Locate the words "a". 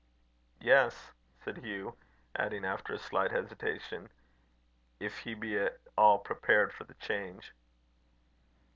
2.95-2.97